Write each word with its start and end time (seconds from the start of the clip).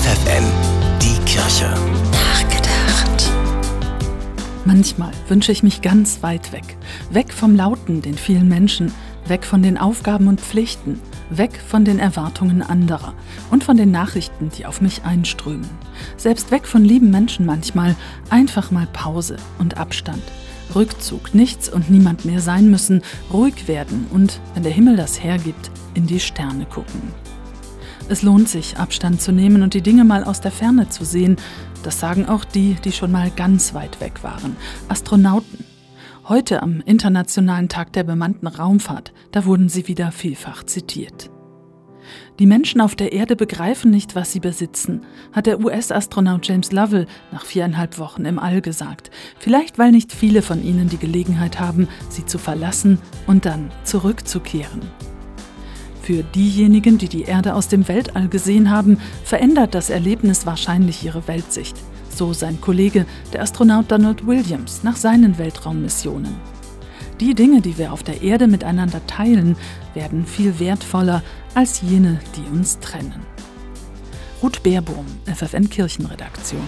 FFN, 0.00 0.44
die 1.02 1.18
Kirche. 1.26 1.68
Nachgedacht. 2.10 3.30
Manchmal 4.64 5.12
wünsche 5.28 5.52
ich 5.52 5.62
mich 5.62 5.82
ganz 5.82 6.22
weit 6.22 6.52
weg. 6.52 6.78
Weg 7.10 7.34
vom 7.34 7.54
Lauten, 7.54 8.00
den 8.00 8.14
vielen 8.14 8.48
Menschen, 8.48 8.94
weg 9.26 9.44
von 9.44 9.62
den 9.62 9.76
Aufgaben 9.76 10.26
und 10.28 10.40
Pflichten, 10.40 10.98
weg 11.28 11.60
von 11.68 11.84
den 11.84 11.98
Erwartungen 11.98 12.62
anderer 12.62 13.12
und 13.50 13.62
von 13.62 13.76
den 13.76 13.90
Nachrichten, 13.90 14.48
die 14.56 14.64
auf 14.64 14.80
mich 14.80 15.04
einströmen. 15.04 15.68
Selbst 16.16 16.50
weg 16.50 16.66
von 16.66 16.82
lieben 16.82 17.10
Menschen 17.10 17.44
manchmal, 17.44 17.94
einfach 18.30 18.70
mal 18.70 18.86
Pause 18.94 19.36
und 19.58 19.76
Abstand. 19.76 20.22
Rückzug, 20.74 21.34
nichts 21.34 21.68
und 21.68 21.90
niemand 21.90 22.24
mehr 22.24 22.40
sein 22.40 22.70
müssen, 22.70 23.02
ruhig 23.30 23.68
werden 23.68 24.06
und, 24.12 24.40
wenn 24.54 24.62
der 24.62 24.72
Himmel 24.72 24.96
das 24.96 25.22
hergibt, 25.22 25.70
in 25.92 26.06
die 26.06 26.20
Sterne 26.20 26.64
gucken. 26.64 27.02
Es 28.08 28.22
lohnt 28.22 28.48
sich, 28.48 28.76
Abstand 28.76 29.20
zu 29.20 29.32
nehmen 29.32 29.62
und 29.62 29.74
die 29.74 29.82
Dinge 29.82 30.04
mal 30.04 30.24
aus 30.24 30.40
der 30.40 30.50
Ferne 30.50 30.88
zu 30.88 31.04
sehen. 31.04 31.36
Das 31.82 32.00
sagen 32.00 32.26
auch 32.26 32.44
die, 32.44 32.74
die 32.84 32.92
schon 32.92 33.12
mal 33.12 33.30
ganz 33.30 33.74
weit 33.74 34.00
weg 34.00 34.22
waren. 34.22 34.56
Astronauten. 34.88 35.64
Heute 36.28 36.62
am 36.62 36.80
Internationalen 36.80 37.68
Tag 37.68 37.92
der 37.92 38.04
bemannten 38.04 38.46
Raumfahrt, 38.46 39.12
da 39.32 39.44
wurden 39.44 39.68
sie 39.68 39.88
wieder 39.88 40.12
vielfach 40.12 40.64
zitiert. 40.64 41.30
Die 42.38 42.46
Menschen 42.46 42.80
auf 42.80 42.96
der 42.96 43.12
Erde 43.12 43.36
begreifen 43.36 43.90
nicht, 43.90 44.14
was 44.14 44.32
sie 44.32 44.40
besitzen, 44.40 45.02
hat 45.32 45.46
der 45.46 45.60
US-Astronaut 45.60 46.46
James 46.46 46.72
Lovell 46.72 47.06
nach 47.32 47.44
viereinhalb 47.44 47.98
Wochen 47.98 48.24
im 48.24 48.38
All 48.38 48.62
gesagt. 48.62 49.10
Vielleicht, 49.38 49.78
weil 49.78 49.90
nicht 49.90 50.12
viele 50.12 50.42
von 50.42 50.62
ihnen 50.62 50.88
die 50.88 50.98
Gelegenheit 50.98 51.60
haben, 51.60 51.88
sie 52.08 52.24
zu 52.24 52.38
verlassen 52.38 52.98
und 53.26 53.44
dann 53.44 53.70
zurückzukehren. 53.84 54.80
Für 56.10 56.24
diejenigen, 56.24 56.98
die 56.98 57.08
die 57.08 57.22
Erde 57.22 57.54
aus 57.54 57.68
dem 57.68 57.86
Weltall 57.86 58.26
gesehen 58.26 58.68
haben, 58.68 58.98
verändert 59.22 59.76
das 59.76 59.90
Erlebnis 59.90 60.44
wahrscheinlich 60.44 61.04
ihre 61.04 61.28
Weltsicht. 61.28 61.76
So 62.12 62.32
sein 62.32 62.60
Kollege, 62.60 63.06
der 63.32 63.42
Astronaut 63.42 63.92
Donald 63.92 64.26
Williams, 64.26 64.82
nach 64.82 64.96
seinen 64.96 65.38
Weltraummissionen. 65.38 66.34
Die 67.20 67.32
Dinge, 67.34 67.60
die 67.60 67.78
wir 67.78 67.92
auf 67.92 68.02
der 68.02 68.22
Erde 68.22 68.48
miteinander 68.48 69.06
teilen, 69.06 69.54
werden 69.94 70.26
viel 70.26 70.58
wertvoller 70.58 71.22
als 71.54 71.80
jene, 71.80 72.18
die 72.34 72.50
uns 72.50 72.80
trennen. 72.80 73.22
Ruth 74.42 74.64
Baerbohm, 74.64 75.06
FFN 75.32 75.70
Kirchenredaktion. 75.70 76.64